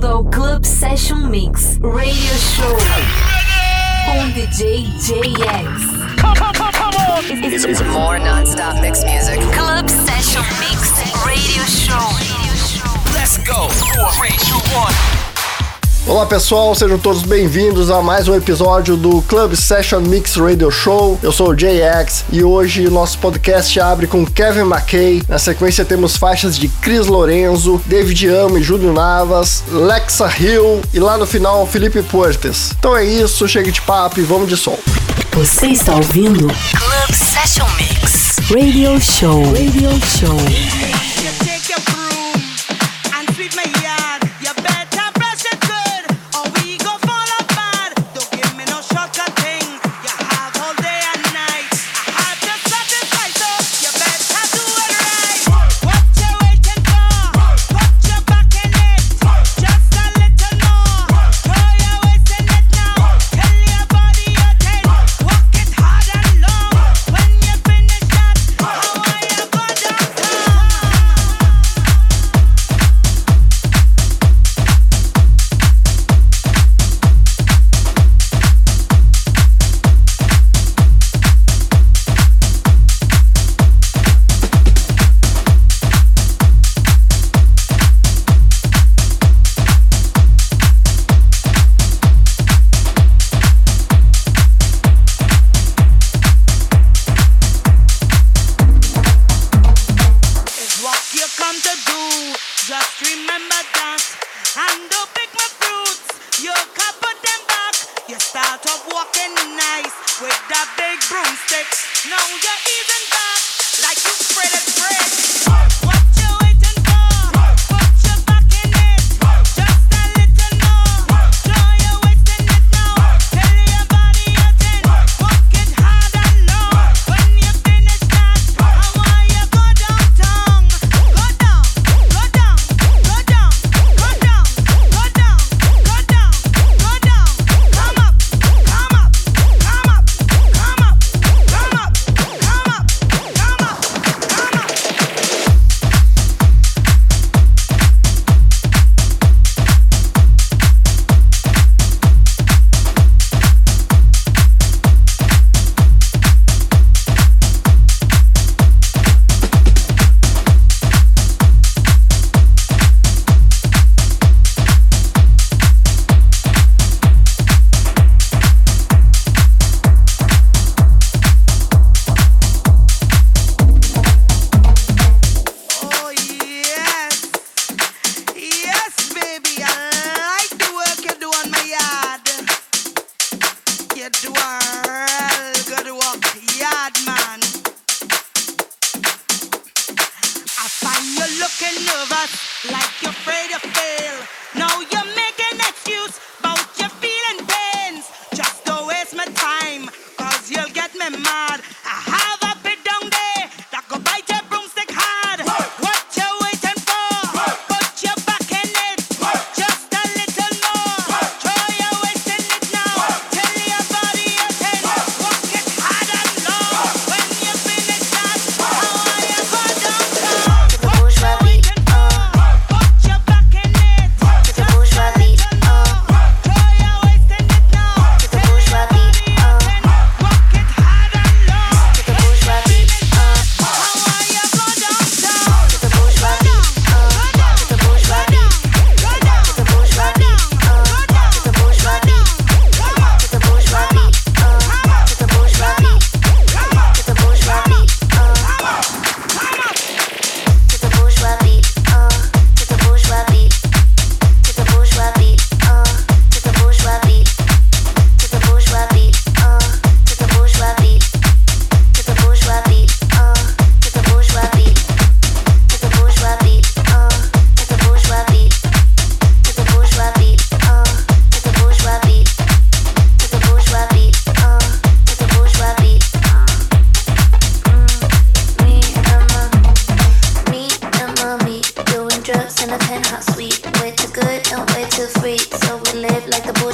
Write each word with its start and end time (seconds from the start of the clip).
bem-vindo 0.00 0.06
ao 0.06 0.24
Club 0.24 0.64
Session 0.64 1.18
Mix 1.28 1.78
Radio 1.82 2.34
Show 2.38 2.76
com 4.06 4.30
DJ 4.30 4.84
JX. 4.98 6.00
It's, 7.44 7.64
it's, 7.64 7.80
more 7.82 8.18
non-stop 8.18 8.80
mix 8.80 9.04
music. 9.04 9.38
Club 9.54 9.88
Session 9.88 10.42
Mix 10.58 10.90
Radio 11.24 11.64
Show. 11.66 11.94
Radio 12.16 12.54
show. 12.56 13.12
Let's 13.14 13.38
go! 13.38 13.68
Four, 13.68 14.10
three, 14.12 14.36
two, 14.38 14.58
one. 14.74 15.29
Olá 16.06 16.24
pessoal, 16.26 16.74
sejam 16.74 16.98
todos 16.98 17.22
bem-vindos 17.22 17.90
a 17.90 18.00
mais 18.00 18.26
um 18.26 18.34
episódio 18.34 18.96
do 18.96 19.20
Club 19.22 19.54
Session 19.54 20.00
Mix 20.00 20.34
Radio 20.34 20.70
Show. 20.70 21.18
Eu 21.22 21.30
sou 21.30 21.50
o 21.50 21.54
JX 21.54 22.24
e 22.32 22.42
hoje 22.42 22.88
nosso 22.88 23.18
podcast 23.18 23.78
abre 23.78 24.06
com 24.06 24.24
Kevin 24.24 24.62
McKay. 24.62 25.22
Na 25.28 25.38
sequência 25.38 25.84
temos 25.84 26.16
faixas 26.16 26.58
de 26.58 26.68
Chris 26.68 27.06
Lorenzo, 27.06 27.80
David 27.86 28.26
Amo 28.28 28.58
e 28.58 28.62
Júlio 28.62 28.92
Navas, 28.92 29.62
Lexa 29.68 30.32
Hill 30.40 30.80
e 30.92 30.98
lá 30.98 31.18
no 31.18 31.26
final 31.26 31.66
Felipe 31.66 32.02
Puertes. 32.02 32.72
Então 32.78 32.96
é 32.96 33.04
isso, 33.04 33.46
chega 33.46 33.70
de 33.70 33.82
papo 33.82 34.18
e 34.20 34.22
vamos 34.22 34.48
de 34.48 34.56
som. 34.56 34.78
Você 35.32 35.66
está 35.68 35.94
ouvindo 35.94 36.48
Club 36.48 37.14
Session 37.14 37.68
Mix 37.76 38.36
Radio 38.50 39.00
Show. 39.00 39.44
Radio 39.52 39.90
Show. 40.06 40.99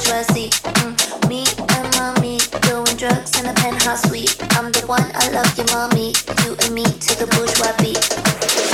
mercy. 0.09 0.51
Mm. 0.51 1.29
Me 1.29 1.45
and 1.75 1.87
mommy 1.97 2.39
doing 2.63 2.97
drugs 2.97 3.39
in 3.39 3.47
penthouse 3.55 4.03
suite. 4.09 4.37
I'm 4.57 4.71
the 4.73 4.85
one 4.87 5.07
I 5.15 5.31
love 5.31 5.51
you, 5.59 5.65
mommy. 5.73 6.15
You 6.45 6.57
and 6.63 6.75
me 6.75 6.85
to 6.85 7.13
the 7.19 7.27
bourgeois 7.35 7.75
beat. 7.81 8.03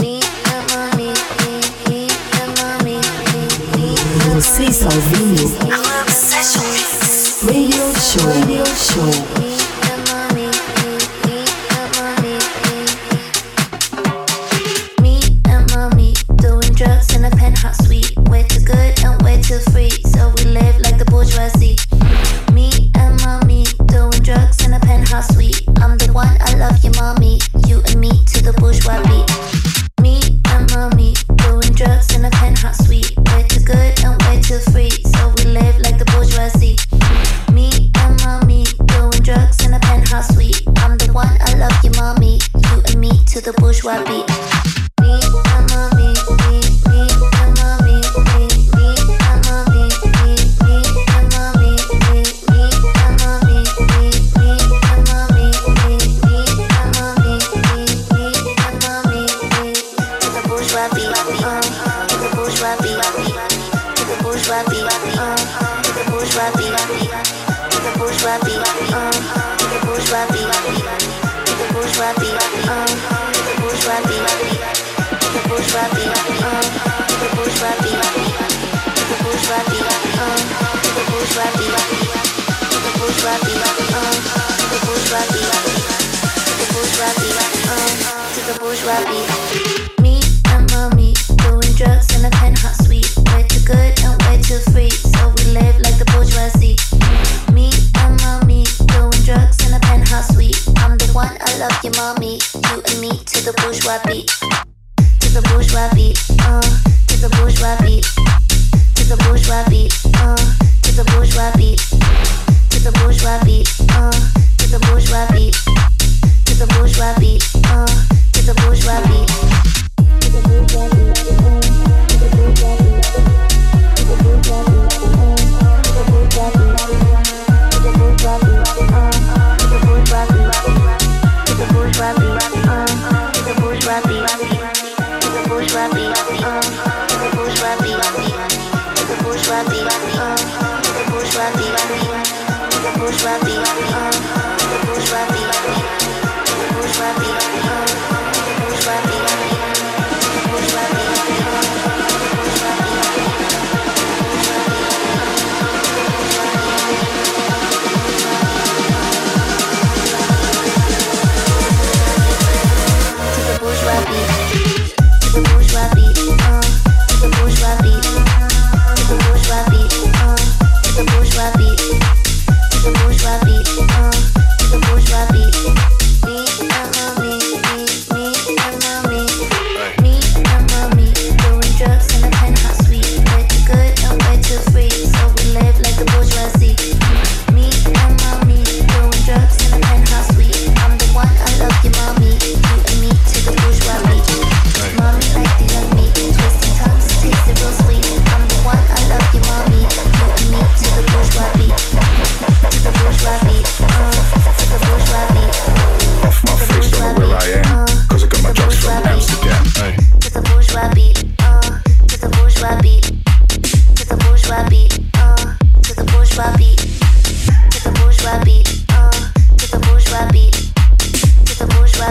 Me 0.01 0.21
and 0.53 0.63
mommy, 0.73 1.13
me, 1.43 1.55
me 1.89 2.01
and 2.41 2.51
mommy, 2.61 2.99
me, 3.33 3.43
me 3.77 3.89
and 4.25 4.41
Vocês 4.41 4.83
ouvindo? 4.85 5.43
Radio 7.47 7.83
Show. 7.95 8.29
Radio 8.29 8.65
Show. 8.77 9.52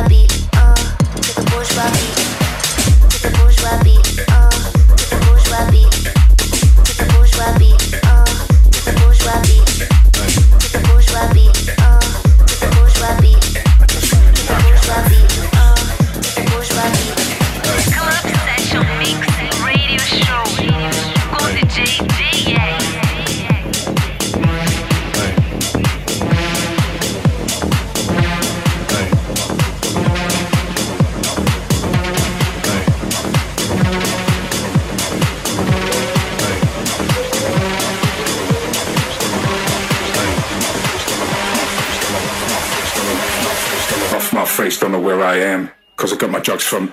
Be. 0.07 0.25
beat. 0.25 0.40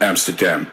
Amsterdam. 0.09 0.73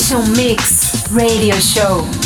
Session 0.00 0.32
Mix 0.32 1.06
Radio 1.12 1.54
Show. 1.56 2.19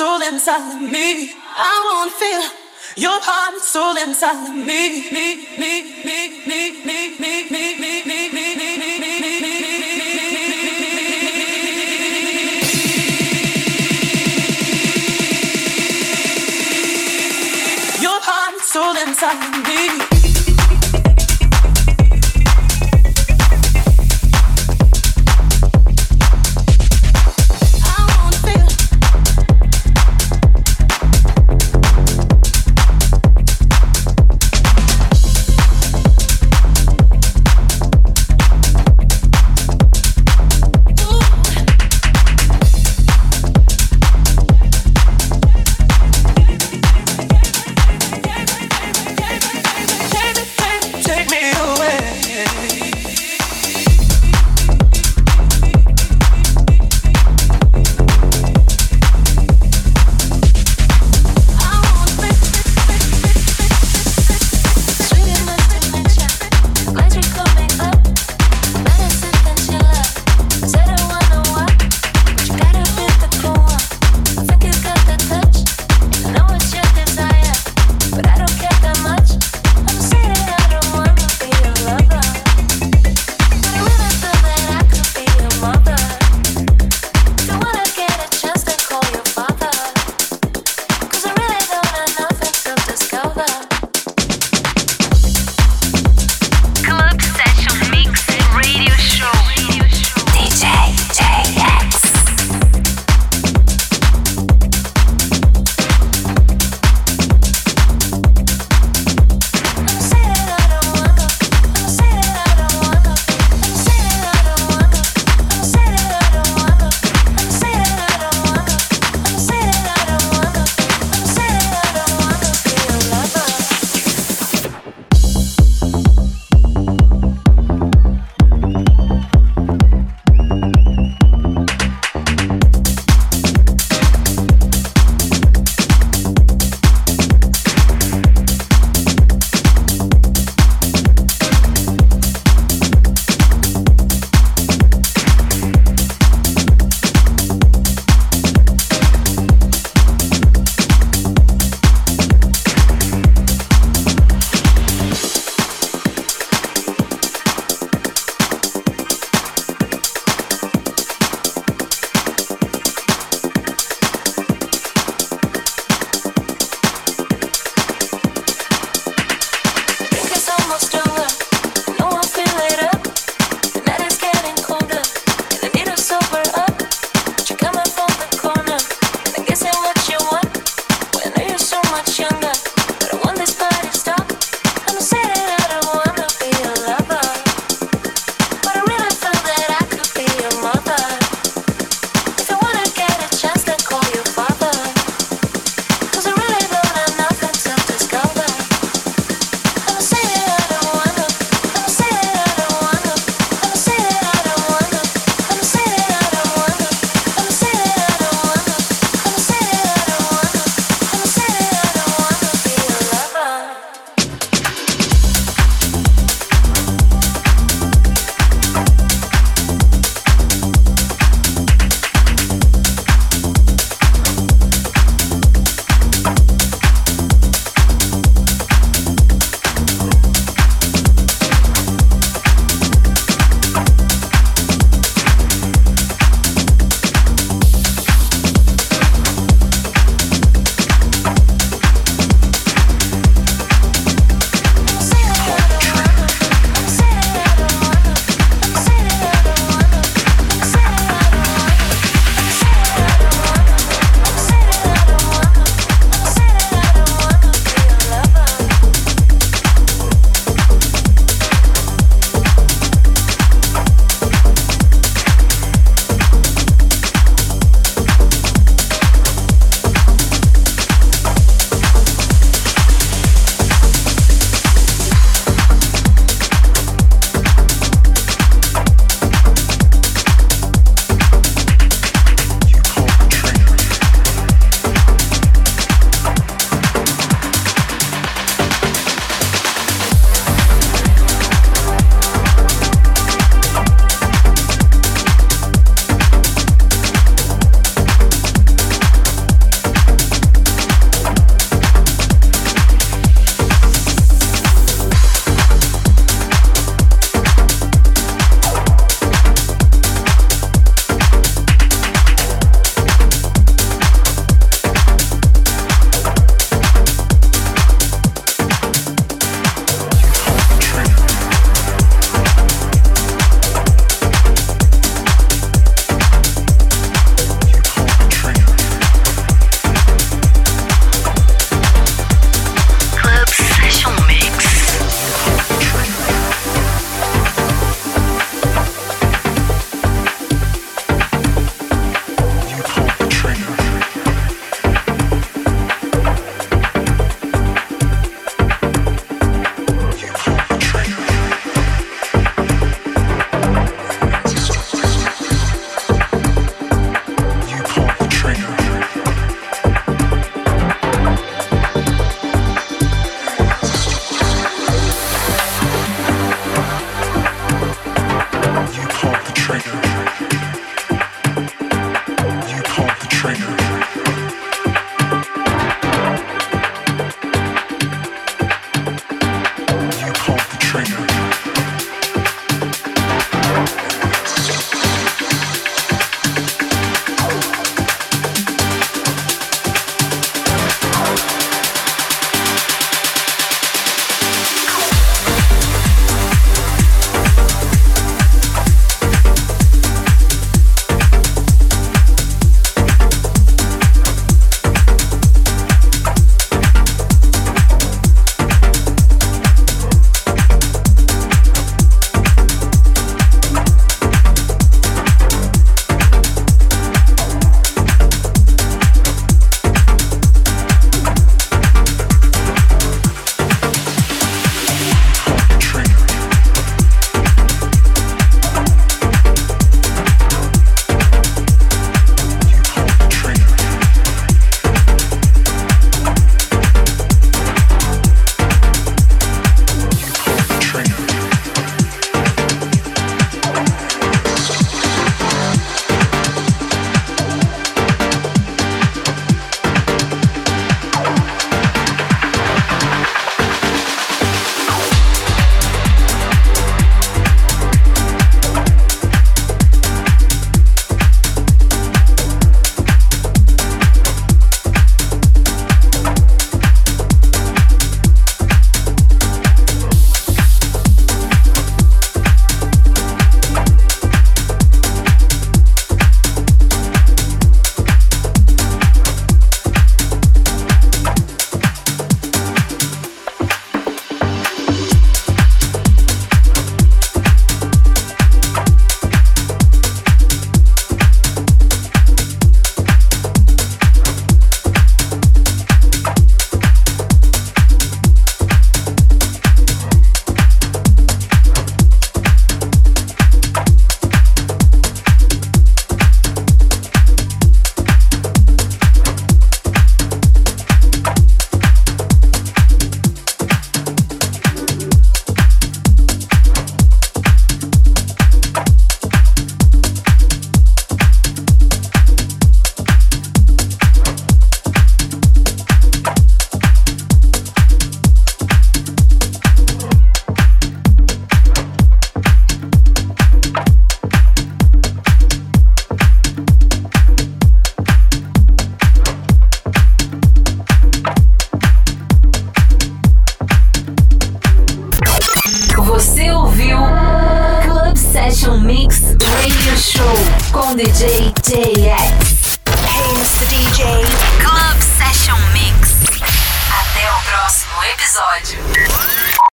Soul 0.00 0.22
inside 0.22 0.76
of 0.76 0.80
me. 0.80 1.30
I 1.68 1.74
wanna 1.86 2.10
feel 2.20 2.42
Your 2.96 3.20
heart 3.20 3.52
and 3.52 3.62
soul 3.62 3.96
inside 3.98 4.48
of 4.48 4.56
me, 4.68 4.82
me, 5.12 5.26
me, 5.60 5.72
me, 6.08 6.20
me, 6.48 6.60
me, 6.88 7.00
me, 7.20 7.32
me, 7.54 7.62
me, 7.80 7.92